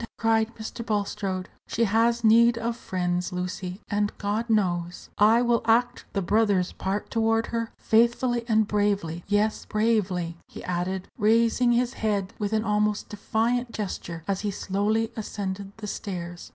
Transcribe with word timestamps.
cried 0.17 0.47
Mr. 0.55 0.83
Bulstrode; 0.83 1.47
"she 1.67 1.83
has 1.83 2.23
need 2.23 2.57
of 2.57 2.75
friends, 2.75 3.31
Lucy; 3.31 3.81
and, 3.87 4.11
God 4.17 4.49
knows, 4.49 5.11
I 5.19 5.43
will 5.43 5.61
act 5.65 6.05
the 6.13 6.23
brother's 6.23 6.71
part 6.71 7.11
toward 7.11 7.45
her, 7.45 7.69
faithfully 7.77 8.43
and 8.47 8.67
bravely. 8.67 9.23
Yes, 9.27 9.63
bravely," 9.65 10.37
he 10.47 10.63
added, 10.63 11.07
raising 11.19 11.73
his 11.73 11.93
head 11.93 12.33
with 12.39 12.51
an 12.51 12.63
almost 12.63 13.09
defiant 13.09 13.73
gesture 13.73 14.23
as 14.27 14.39
he 14.41 14.49
slowly 14.49 15.11
ascended 15.15 15.71
the 15.77 15.85
stairs. 15.85 16.49